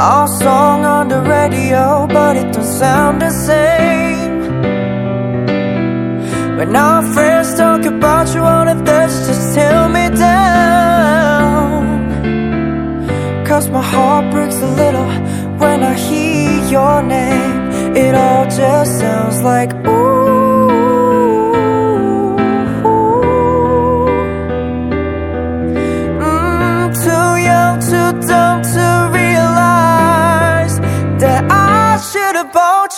[0.00, 4.40] Our song on the radio, but it don't sound the same.
[6.56, 11.84] When our friends talk about you on the that's just tear me down.
[13.44, 15.10] Cause my heart breaks a little
[15.60, 17.94] when I hear your name.
[17.94, 19.99] It all just sounds like ooh.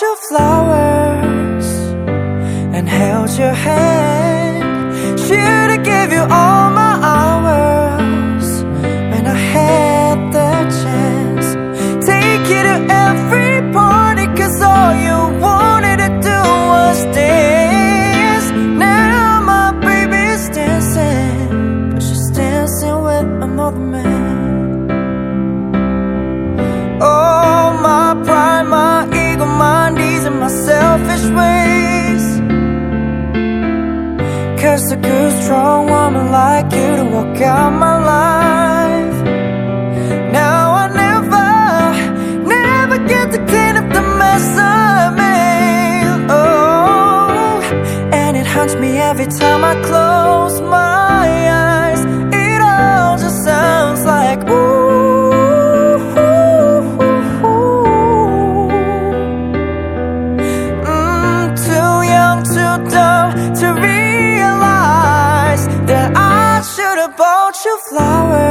[0.02, 1.66] Have bought you flowers
[2.74, 5.18] and held your hand.
[5.20, 8.62] Should have gave you all my hours
[9.10, 10.52] when I had the
[10.82, 12.06] chance.
[12.06, 16.40] Take you to every party, cause all you wanted to do
[16.72, 18.50] was dance.
[18.78, 24.11] Now my baby's dancing, but she's dancing with another man.
[34.72, 39.18] Cause a good, strong woman like you to walk out my life.
[40.32, 46.26] Now I never, never get to clean up the mess I made.
[46.30, 47.60] Oh,
[48.14, 50.11] and it haunts me every time I close
[67.64, 68.41] have bought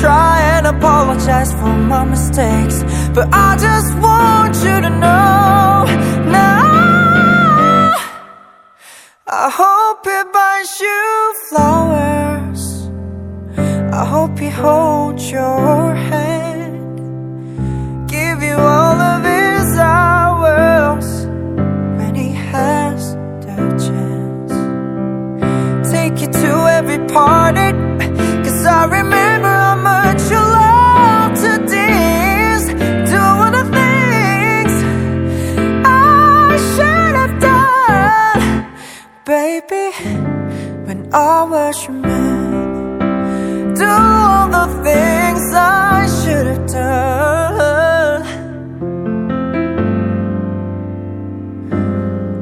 [0.00, 2.82] try and apologize for my mistakes,
[3.14, 5.84] but I just want you to know
[6.32, 7.92] now.
[9.26, 12.62] I hope he buys you flowers.
[13.92, 16.98] I hope he holds your hand.
[18.08, 21.08] Give you all of his hours
[21.98, 23.56] when he has the
[23.86, 24.52] chance.
[25.92, 27.68] Take you to every party.
[28.44, 29.19] Cause I remember
[39.30, 39.86] baby,
[40.86, 43.74] when I was your man.
[43.78, 48.24] Do all the things I should have done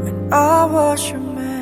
[0.03, 1.58] when I was your man.